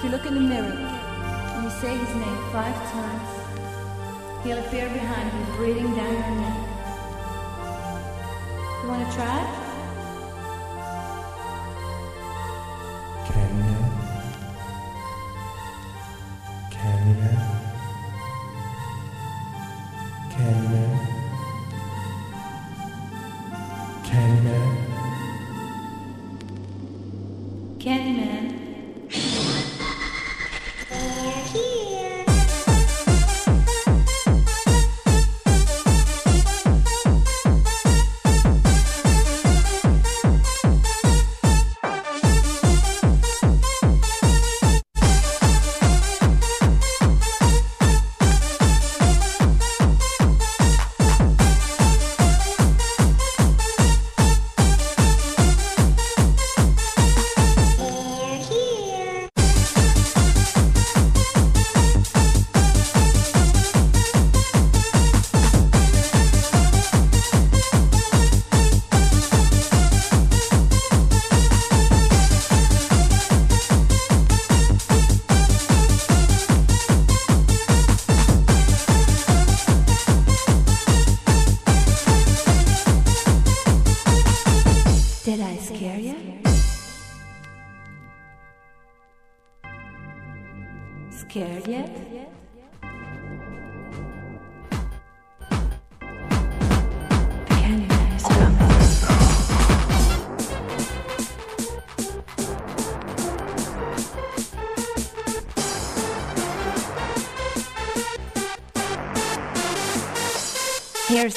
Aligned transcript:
If 0.00 0.04
you 0.04 0.12
look 0.12 0.24
in 0.24 0.32
the 0.32 0.40
mirror 0.40 0.64
and 0.64 1.64
you 1.64 1.68
say 1.68 1.94
his 1.94 2.14
name 2.14 2.38
five 2.52 2.74
times, 2.90 3.28
he'll 4.42 4.56
appear 4.56 4.88
behind 4.88 5.30
you, 5.30 5.56
breathing 5.56 5.94
down 5.94 6.14
your 6.14 6.40
neck. 6.40 6.56
You 8.82 8.88
want 8.88 9.06
to 9.06 9.14
try 9.14 9.59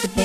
the 0.01 0.22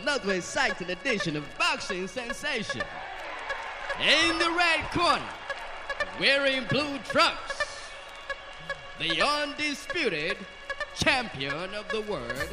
another 0.00 0.32
exciting 0.32 0.90
edition 0.90 1.36
of 1.36 1.44
Boxing 1.58 2.08
Sensation. 2.08 2.82
In 4.00 4.38
the 4.38 4.50
red 4.50 4.90
corner, 4.90 5.22
wearing 6.18 6.64
blue 6.64 6.98
trunks, 7.04 7.90
the 8.98 9.22
undisputed 9.22 10.36
champion 10.96 11.74
of 11.74 11.88
the 11.90 12.00
world, 12.02 12.48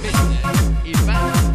Mr. 0.00 0.84
Ivan 0.84 1.51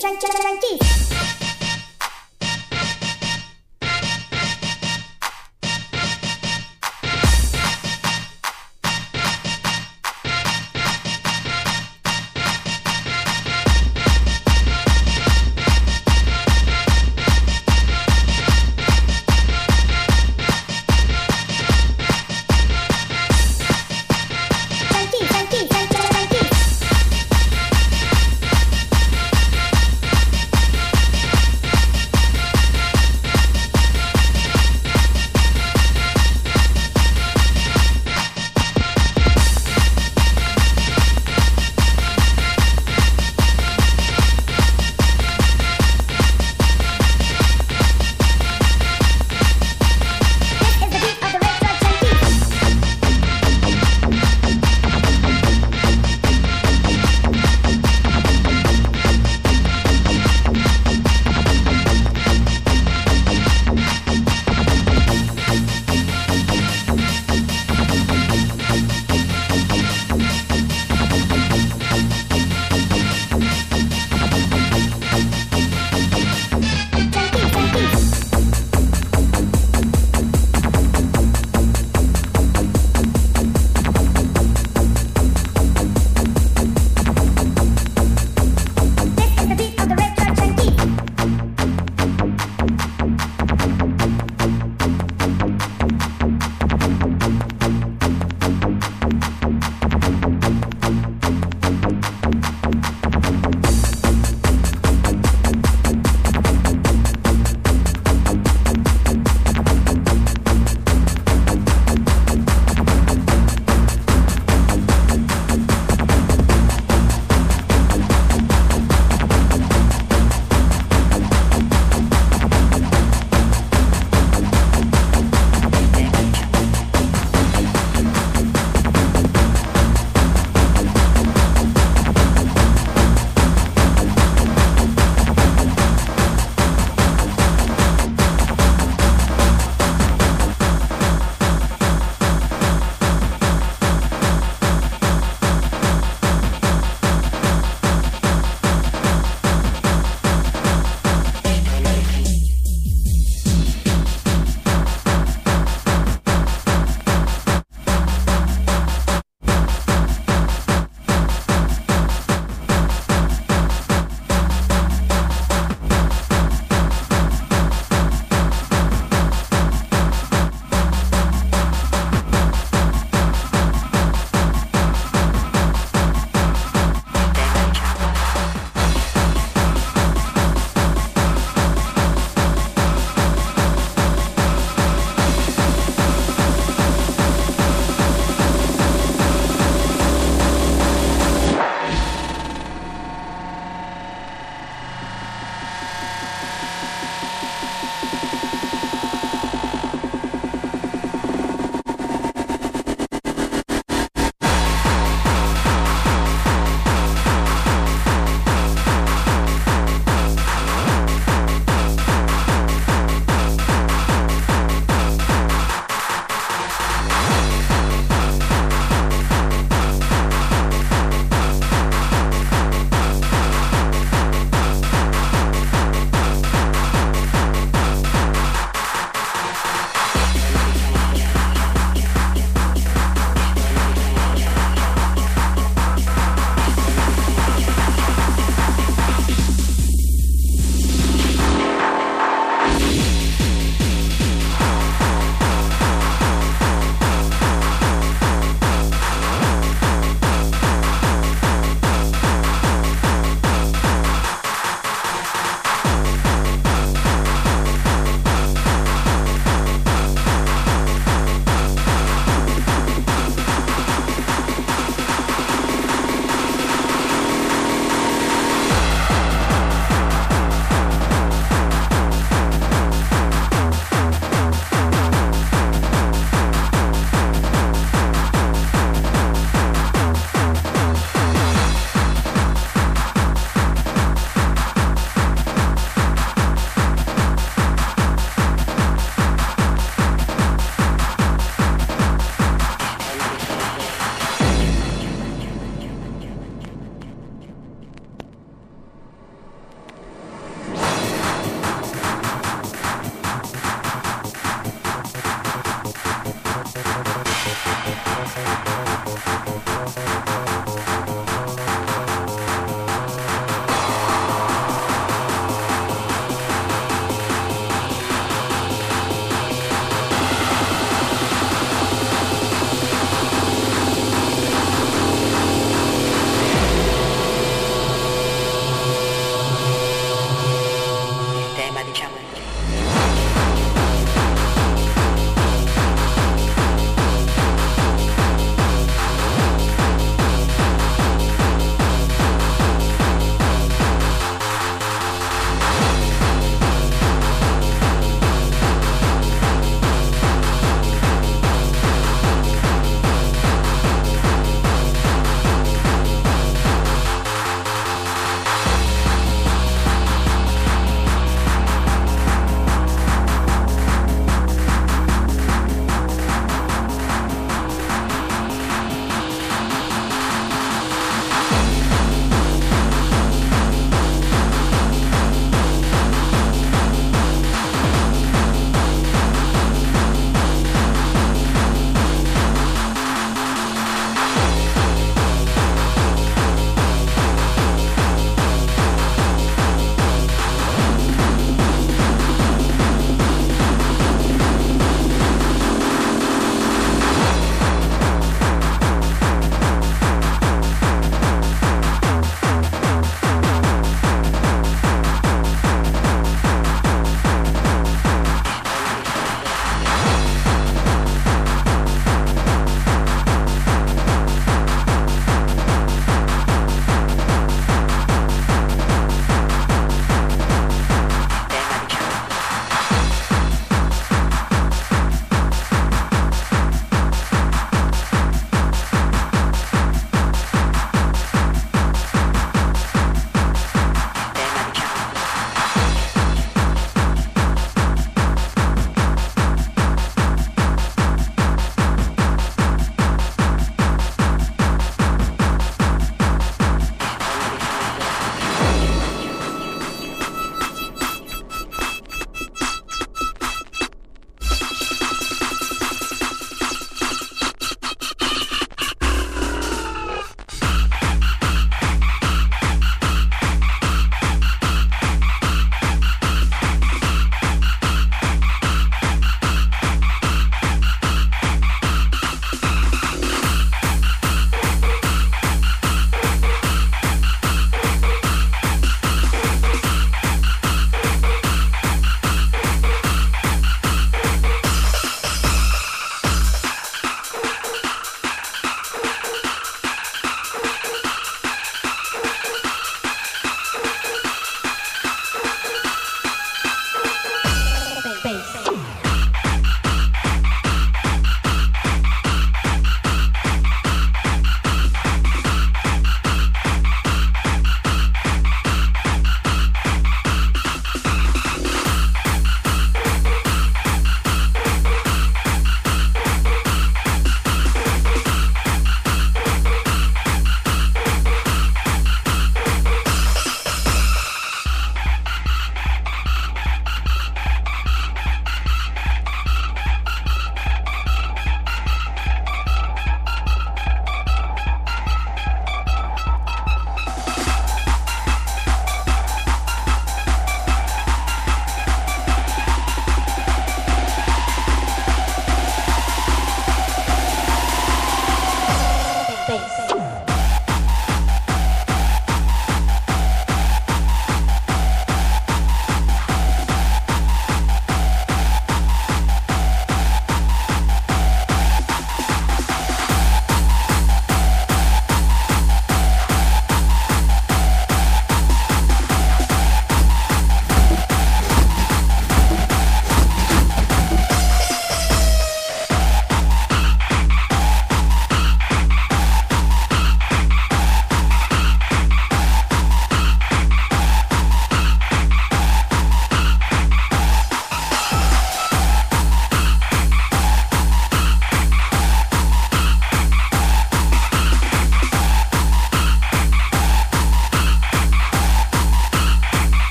try, 0.00 0.16
try, 0.16 0.30
try, 0.30 0.40
try 0.40 0.56
this. 0.62 0.79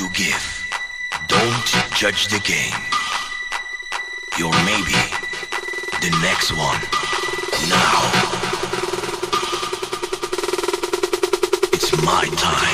To 0.00 0.08
give. 0.14 0.70
Don't 1.28 1.66
judge 1.94 2.28
the 2.28 2.40
game. 2.40 2.80
You're 4.38 4.64
maybe 4.64 4.96
the 6.00 6.10
next 6.22 6.52
one. 6.52 6.80
Now. 7.68 8.00
It's 11.74 11.92
my 12.02 12.24
time. 12.36 12.69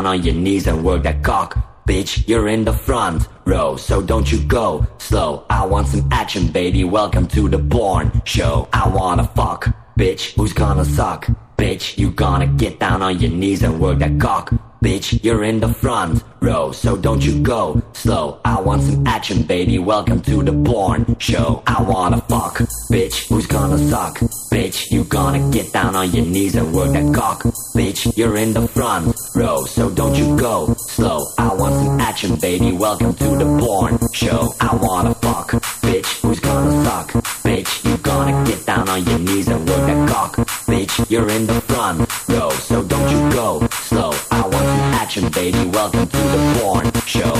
Down 0.00 0.06
on 0.06 0.22
your 0.22 0.34
knees 0.34 0.66
and 0.66 0.82
work 0.82 1.02
that 1.02 1.22
cock. 1.22 1.58
Bitch, 1.86 2.26
you're 2.26 2.48
in 2.48 2.64
the 2.64 2.72
front 2.72 3.28
row, 3.44 3.76
so 3.76 4.00
don't 4.00 4.32
you 4.32 4.42
go 4.44 4.86
slow. 4.98 5.44
I 5.50 5.66
want 5.66 5.88
some 5.88 6.08
action, 6.10 6.46
baby. 6.46 6.84
Welcome 6.84 7.26
to 7.28 7.50
the 7.50 7.58
porn 7.58 8.10
show. 8.24 8.66
I 8.72 8.88
wanna 8.88 9.24
fuck, 9.36 9.68
bitch. 9.98 10.34
Who's 10.36 10.54
gonna 10.54 10.86
suck? 10.86 11.26
Bitch, 11.58 11.98
you 11.98 12.10
gonna 12.12 12.46
get 12.46 12.80
down 12.80 13.02
on 13.02 13.18
your 13.18 13.30
knees 13.30 13.62
and 13.62 13.78
work 13.78 13.98
that 13.98 14.18
cock. 14.18 14.54
Bitch, 14.82 15.22
you're 15.22 15.44
in 15.44 15.60
the 15.60 15.68
front 15.68 16.24
row, 16.40 16.72
so 16.72 16.96
don't 16.96 17.22
you 17.22 17.42
go 17.42 17.82
slow. 17.92 18.40
I 18.46 18.58
want 18.58 18.82
some 18.82 19.06
action, 19.06 19.42
baby. 19.42 19.78
Welcome 19.78 20.22
to 20.22 20.42
the 20.42 20.54
porn 20.64 21.14
show. 21.18 21.62
I 21.66 21.82
wanna 21.82 22.22
fuck, 22.22 22.56
bitch. 22.90 23.28
Who's 23.28 23.46
gonna 23.46 23.76
suck? 23.76 24.14
Bitch, 24.50 24.90
you 24.90 25.04
gonna 25.04 25.50
get 25.50 25.70
down 25.74 25.94
on 25.94 26.10
your 26.12 26.24
knees 26.24 26.54
and 26.56 26.72
work 26.72 26.92
that 26.92 27.14
cock. 27.14 27.44
Bitch, 27.80 28.14
you're 28.14 28.36
in 28.36 28.52
the 28.52 28.68
front 28.68 29.16
row, 29.34 29.64
so 29.64 29.88
don't 29.88 30.14
you 30.14 30.36
go 30.36 30.74
slow. 30.76 31.24
I 31.38 31.54
want 31.54 31.76
some 31.76 31.98
action, 31.98 32.36
baby. 32.36 32.72
Welcome 32.72 33.14
to 33.14 33.24
the 33.24 33.46
porn 33.58 33.98
show. 34.12 34.52
I 34.60 34.76
wanna 34.76 35.14
fuck, 35.14 35.52
bitch. 35.80 36.20
Who's 36.20 36.40
gonna 36.40 36.84
suck? 36.84 37.08
Bitch, 37.42 37.82
you 37.86 37.96
gonna 37.96 38.44
get 38.44 38.66
down 38.66 38.86
on 38.90 39.02
your 39.06 39.18
knees 39.18 39.48
and 39.48 39.66
work 39.66 39.86
that 39.86 40.08
cock. 40.10 40.36
Bitch, 40.68 41.10
you're 41.10 41.30
in 41.30 41.46
the 41.46 41.58
front 41.62 42.00
row, 42.28 42.50
so 42.50 42.82
don't 42.84 43.10
you 43.10 43.18
go 43.34 43.66
slow. 43.88 44.12
I 44.30 44.42
want 44.42 44.52
some 44.52 44.92
action, 45.02 45.30
baby. 45.30 45.64
Welcome 45.70 46.06
to 46.06 46.18
the 46.34 46.60
porn 46.60 46.92
show. 47.06 47.32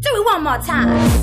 Do 0.00 0.10
it 0.18 0.24
one 0.24 0.44
more 0.44 0.58
time. 0.64 1.13